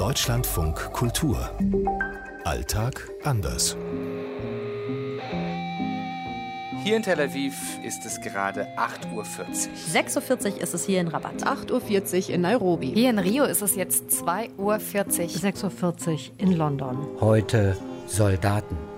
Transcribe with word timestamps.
Deutschlandfunk 0.00 0.94
Kultur. 0.94 1.50
Alltag 2.44 3.10
anders. 3.22 3.76
Hier 6.82 6.96
in 6.96 7.02
Tel 7.02 7.20
Aviv 7.20 7.78
ist 7.84 8.06
es 8.06 8.18
gerade 8.22 8.66
8.40 8.78 9.12
Uhr. 9.12 9.24
6.40 9.24 10.54
Uhr 10.54 10.60
ist 10.62 10.72
es 10.72 10.86
hier 10.86 11.02
in 11.02 11.08
Rabat. 11.08 11.44
8.40 11.44 12.28
Uhr 12.28 12.34
in 12.34 12.40
Nairobi. 12.40 12.92
Hier 12.94 13.10
in 13.10 13.18
Rio 13.18 13.44
ist 13.44 13.60
es 13.60 13.76
jetzt 13.76 14.08
2.40 14.08 14.56
Uhr. 14.56 14.76
6.40 14.76 16.08
Uhr 16.08 16.18
in 16.38 16.52
London. 16.52 16.96
Heute 17.20 17.76
Soldaten. 18.06 18.89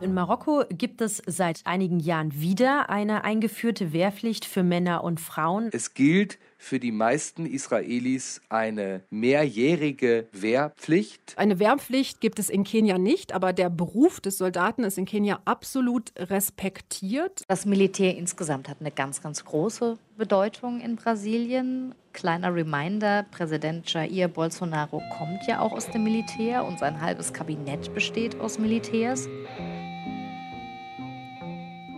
In 0.00 0.14
Marokko 0.14 0.64
gibt 0.70 1.02
es 1.02 1.22
seit 1.26 1.60
einigen 1.66 2.00
Jahren 2.00 2.40
wieder 2.40 2.88
eine 2.88 3.22
eingeführte 3.22 3.92
Wehrpflicht 3.92 4.46
für 4.46 4.62
Männer 4.62 5.04
und 5.04 5.20
Frauen. 5.20 5.68
Es 5.72 5.92
gilt 5.92 6.38
für 6.56 6.80
die 6.80 6.90
meisten 6.90 7.44
Israelis 7.44 8.40
eine 8.48 9.02
mehrjährige 9.10 10.26
Wehrpflicht. 10.32 11.34
Eine 11.36 11.58
Wehrpflicht 11.58 12.22
gibt 12.22 12.38
es 12.38 12.48
in 12.48 12.64
Kenia 12.64 12.96
nicht, 12.96 13.34
aber 13.34 13.52
der 13.52 13.68
Beruf 13.68 14.20
des 14.20 14.38
Soldaten 14.38 14.84
ist 14.84 14.96
in 14.96 15.04
Kenia 15.04 15.40
absolut 15.44 16.12
respektiert. 16.16 17.42
Das 17.48 17.66
Militär 17.66 18.16
insgesamt 18.16 18.70
hat 18.70 18.78
eine 18.80 18.90
ganz, 18.90 19.20
ganz 19.20 19.44
große 19.44 19.98
Bedeutung 20.16 20.80
in 20.80 20.96
Brasilien. 20.96 21.94
Kleiner 22.12 22.54
Reminder, 22.54 23.24
Präsident 23.30 23.90
Jair 23.92 24.28
Bolsonaro 24.28 25.02
kommt 25.16 25.46
ja 25.46 25.60
auch 25.60 25.72
aus 25.72 25.90
dem 25.90 26.04
Militär 26.04 26.64
und 26.64 26.78
sein 26.78 27.00
halbes 27.00 27.32
Kabinett 27.32 27.92
besteht 27.94 28.40
aus 28.40 28.58
Militärs. 28.58 29.28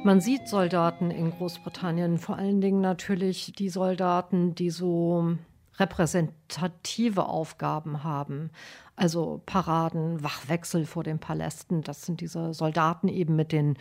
Man 0.04 0.20
sieht 0.20 0.48
Soldaten 0.48 1.12
in 1.12 1.30
Großbritannien, 1.30 2.18
vor 2.18 2.36
allen 2.36 2.60
Dingen 2.60 2.80
natürlich 2.80 3.52
die 3.56 3.68
Soldaten, 3.68 4.52
die 4.56 4.70
so 4.70 5.36
repräsentative 5.78 7.26
Aufgaben 7.26 8.02
haben. 8.02 8.50
Also 8.96 9.42
Paraden, 9.46 10.22
Wachwechsel 10.24 10.86
vor 10.86 11.04
den 11.04 11.20
Palästen, 11.20 11.82
das 11.82 12.02
sind 12.02 12.20
diese 12.20 12.52
Soldaten 12.52 13.06
eben 13.06 13.36
mit 13.36 13.52
den 13.52 13.76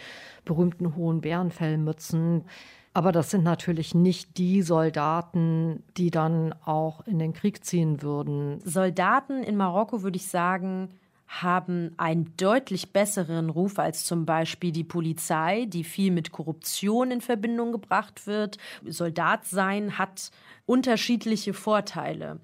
berühmten 0.46 0.96
hohen 0.96 1.22
Bärenfellmützen. 1.22 2.46
Aber 2.94 3.12
das 3.12 3.32
sind 3.32 3.44
natürlich 3.44 3.96
nicht 3.96 4.38
die 4.38 4.62
Soldaten, 4.62 5.82
die 5.98 6.12
dann 6.12 6.54
auch 6.66 7.08
in 7.08 7.18
den 7.18 7.34
Krieg 7.34 7.66
ziehen 7.66 8.04
würden. 8.04 8.60
Soldaten 8.64 9.42
in 9.42 9.58
Marokko, 9.58 10.04
würde 10.04 10.18
ich 10.18 10.28
sagen, 10.28 10.90
haben 11.32 11.94
einen 11.98 12.34
deutlich 12.36 12.92
besseren 12.92 13.50
Ruf 13.50 13.80
als 13.80 14.06
zum 14.06 14.26
Beispiel 14.26 14.72
die 14.74 14.84
Polizei, 14.84 15.66
die 15.66 15.86
viel 15.86 16.12
mit 16.12 16.32
Korruption 16.32 17.10
in 17.10 17.22
Verbindung 17.22 17.72
gebracht 17.72 18.28
wird. 18.28 18.58
Soldat 18.86 19.46
sein 19.46 19.98
hat 19.98 20.30
unterschiedliche 20.66 21.54
Vorteile. 21.54 22.40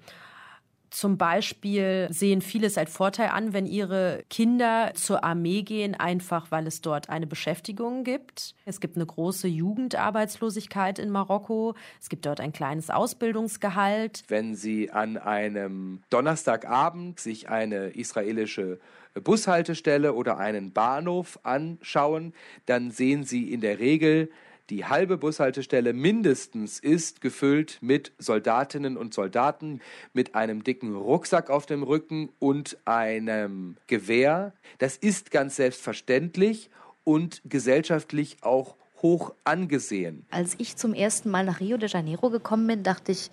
Zum 0.90 1.18
Beispiel 1.18 2.08
sehen 2.10 2.40
viele 2.40 2.66
es 2.66 2.78
als 2.78 2.92
Vorteil 2.92 3.28
an, 3.28 3.52
wenn 3.52 3.66
ihre 3.66 4.22
Kinder 4.30 4.92
zur 4.94 5.24
Armee 5.24 5.62
gehen, 5.62 5.94
einfach 5.94 6.50
weil 6.50 6.66
es 6.66 6.80
dort 6.80 7.08
eine 7.08 7.26
Beschäftigung 7.26 8.04
gibt. 8.04 8.54
Es 8.64 8.80
gibt 8.80 8.96
eine 8.96 9.06
große 9.06 9.48
Jugendarbeitslosigkeit 9.48 10.98
in 10.98 11.10
Marokko. 11.10 11.74
Es 12.00 12.08
gibt 12.08 12.26
dort 12.26 12.40
ein 12.40 12.52
kleines 12.52 12.90
Ausbildungsgehalt. 12.90 14.24
Wenn 14.28 14.54
Sie 14.54 14.90
an 14.90 15.16
einem 15.16 16.02
Donnerstagabend 16.10 17.20
sich 17.20 17.48
eine 17.48 17.88
israelische 17.88 18.78
Bushaltestelle 19.22 20.14
oder 20.14 20.38
einen 20.38 20.72
Bahnhof 20.72 21.38
anschauen, 21.42 22.32
dann 22.66 22.90
sehen 22.90 23.24
Sie 23.24 23.52
in 23.52 23.60
der 23.60 23.78
Regel 23.78 24.30
die 24.70 24.84
halbe 24.84 25.16
Bushaltestelle 25.16 25.92
mindestens 25.92 26.78
ist 26.78 27.20
gefüllt 27.20 27.78
mit 27.80 28.12
Soldatinnen 28.18 28.96
und 28.96 29.14
Soldaten 29.14 29.80
mit 30.12 30.34
einem 30.34 30.62
dicken 30.62 30.94
Rucksack 30.94 31.50
auf 31.50 31.66
dem 31.66 31.82
Rücken 31.82 32.28
und 32.38 32.76
einem 32.84 33.76
Gewehr. 33.86 34.52
Das 34.78 34.96
ist 34.96 35.30
ganz 35.30 35.56
selbstverständlich 35.56 36.70
und 37.04 37.40
gesellschaftlich 37.44 38.36
auch 38.42 38.76
hoch 39.00 39.32
angesehen. 39.44 40.26
Als 40.30 40.54
ich 40.58 40.76
zum 40.76 40.92
ersten 40.92 41.30
Mal 41.30 41.44
nach 41.44 41.60
Rio 41.60 41.76
de 41.76 41.88
Janeiro 41.88 42.30
gekommen 42.30 42.66
bin, 42.66 42.82
dachte 42.82 43.12
ich, 43.12 43.30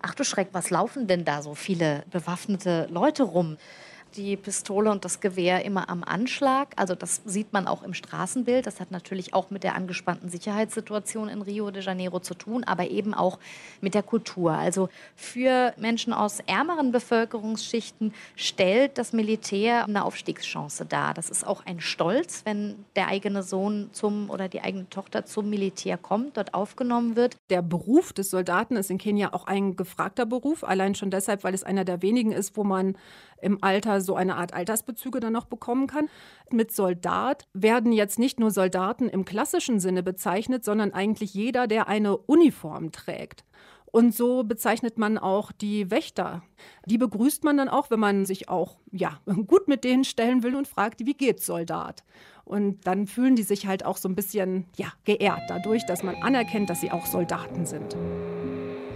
ach 0.00 0.14
du 0.14 0.24
Schreck, 0.24 0.48
was 0.52 0.70
laufen 0.70 1.06
denn 1.06 1.24
da 1.24 1.42
so 1.42 1.54
viele 1.54 2.04
bewaffnete 2.10 2.88
Leute 2.90 3.24
rum? 3.24 3.58
Die 4.16 4.36
Pistole 4.36 4.90
und 4.90 5.04
das 5.04 5.20
Gewehr 5.20 5.64
immer 5.64 5.88
am 5.88 6.04
Anschlag. 6.04 6.68
Also 6.76 6.94
das 6.94 7.22
sieht 7.24 7.52
man 7.52 7.66
auch 7.66 7.82
im 7.82 7.94
Straßenbild. 7.94 8.66
Das 8.66 8.80
hat 8.80 8.90
natürlich 8.90 9.34
auch 9.34 9.50
mit 9.50 9.64
der 9.64 9.74
angespannten 9.74 10.28
Sicherheitssituation 10.28 11.28
in 11.28 11.42
Rio 11.42 11.70
de 11.70 11.82
Janeiro 11.82 12.20
zu 12.20 12.34
tun, 12.34 12.64
aber 12.64 12.88
eben 12.90 13.14
auch 13.14 13.38
mit 13.80 13.94
der 13.94 14.02
Kultur. 14.02 14.52
Also 14.52 14.88
für 15.16 15.74
Menschen 15.76 16.12
aus 16.12 16.40
ärmeren 16.40 16.92
Bevölkerungsschichten 16.92 18.14
stellt 18.36 18.98
das 18.98 19.12
Militär 19.12 19.84
eine 19.84 20.04
Aufstiegschance 20.04 20.84
dar. 20.86 21.14
Das 21.14 21.30
ist 21.30 21.46
auch 21.46 21.64
ein 21.66 21.80
Stolz, 21.80 22.42
wenn 22.44 22.84
der 22.96 23.08
eigene 23.08 23.42
Sohn 23.42 23.90
zum 23.92 24.30
oder 24.30 24.48
die 24.48 24.60
eigene 24.60 24.88
Tochter 24.88 25.24
zum 25.24 25.50
Militär 25.50 25.98
kommt, 25.98 26.36
dort 26.36 26.54
aufgenommen 26.54 27.16
wird. 27.16 27.36
Der 27.50 27.62
Beruf 27.62 28.12
des 28.12 28.30
Soldaten 28.30 28.76
ist 28.76 28.90
in 28.90 28.98
Kenia 28.98 29.32
auch 29.32 29.46
ein 29.46 29.76
gefragter 29.76 30.26
Beruf, 30.26 30.64
allein 30.64 30.94
schon 30.94 31.10
deshalb, 31.10 31.44
weil 31.44 31.54
es 31.54 31.64
einer 31.64 31.84
der 31.84 32.02
wenigen 32.02 32.32
ist, 32.32 32.56
wo 32.56 32.64
man 32.64 32.96
im 33.40 33.62
Alter 33.62 34.00
so 34.00 34.14
eine 34.14 34.36
Art 34.36 34.54
Altersbezüge 34.54 35.20
dann 35.20 35.32
noch 35.32 35.46
bekommen 35.46 35.86
kann. 35.86 36.08
Mit 36.50 36.72
Soldat 36.72 37.46
werden 37.52 37.92
jetzt 37.92 38.18
nicht 38.18 38.40
nur 38.40 38.50
Soldaten 38.50 39.08
im 39.08 39.24
klassischen 39.24 39.80
Sinne 39.80 40.02
bezeichnet, 40.02 40.64
sondern 40.64 40.92
eigentlich 40.92 41.34
jeder, 41.34 41.66
der 41.66 41.88
eine 41.88 42.16
Uniform 42.16 42.92
trägt. 42.92 43.44
Und 43.90 44.14
so 44.14 44.44
bezeichnet 44.44 44.98
man 44.98 45.18
auch 45.18 45.50
die 45.52 45.90
Wächter. 45.90 46.42
Die 46.84 46.98
begrüßt 46.98 47.44
man 47.44 47.56
dann 47.56 47.68
auch, 47.68 47.90
wenn 47.90 48.00
man 48.00 48.26
sich 48.26 48.48
auch 48.48 48.76
ja, 48.92 49.20
gut 49.46 49.68
mit 49.68 49.84
denen 49.84 50.04
stellen 50.04 50.42
will 50.42 50.54
und 50.56 50.68
fragt, 50.68 51.06
wie 51.06 51.14
geht's 51.14 51.46
Soldat? 51.46 52.04
Und 52.44 52.86
dann 52.86 53.06
fühlen 53.06 53.36
die 53.36 53.42
sich 53.42 53.66
halt 53.66 53.84
auch 53.84 53.96
so 53.96 54.08
ein 54.08 54.14
bisschen 54.14 54.66
ja, 54.76 54.92
geehrt 55.04 55.42
dadurch, 55.48 55.84
dass 55.86 56.02
man 56.02 56.16
anerkennt, 56.16 56.70
dass 56.70 56.80
sie 56.80 56.90
auch 56.90 57.06
Soldaten 57.06 57.66
sind. 57.66 57.96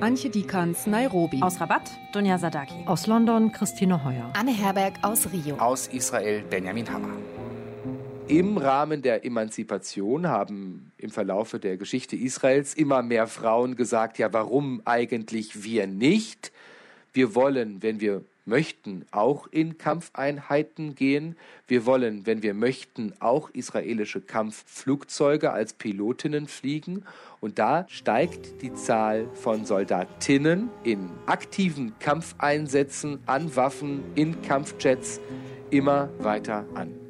Antje 0.00 0.30
Dikans, 0.30 0.86
Nairobi. 0.86 1.42
Aus 1.42 1.60
Rabat, 1.60 1.90
Dunja 2.12 2.38
Sadaki. 2.38 2.74
Aus 2.86 3.06
London, 3.06 3.52
Christine 3.52 4.04
Heuer. 4.04 4.32
Anne 4.34 4.52
Herberg 4.52 4.94
aus 5.02 5.28
Rio. 5.32 5.56
Aus 5.56 5.86
Israel, 5.88 6.42
Benjamin 6.48 6.90
Hammer. 6.92 7.16
Im 8.28 8.56
Rahmen 8.56 9.02
der 9.02 9.24
Emanzipation 9.24 10.26
haben 10.26 10.92
im 10.96 11.10
Verlaufe 11.10 11.58
der 11.58 11.76
Geschichte 11.76 12.16
Israels 12.16 12.74
immer 12.74 13.02
mehr 13.02 13.26
Frauen 13.26 13.76
gesagt, 13.76 14.18
ja, 14.18 14.32
warum 14.32 14.82
eigentlich 14.84 15.64
wir 15.64 15.86
nicht? 15.86 16.52
Wir 17.12 17.34
wollen, 17.34 17.82
wenn 17.82 18.00
wir 18.00 18.24
möchten, 18.44 19.04
auch 19.10 19.46
in 19.48 19.78
Kampfeinheiten 19.78 20.94
gehen. 20.94 21.36
Wir 21.66 21.86
wollen, 21.86 22.26
wenn 22.26 22.42
wir 22.42 22.54
möchten, 22.54 23.12
auch 23.20 23.50
israelische 23.50 24.20
Kampfflugzeuge 24.20 25.52
als 25.52 25.74
Pilotinnen 25.74 26.48
fliegen. 26.48 27.04
Und 27.40 27.58
da 27.58 27.86
steigt 27.88 28.62
die 28.62 28.74
Zahl 28.74 29.26
von 29.34 29.64
Soldatinnen 29.64 30.70
in 30.84 31.10
aktiven 31.26 31.98
Kampfeinsätzen 31.98 33.20
an 33.26 33.54
Waffen, 33.56 34.02
in 34.14 34.42
Kampfjets 34.42 35.20
immer 35.70 36.10
weiter 36.18 36.64
an. 36.74 37.01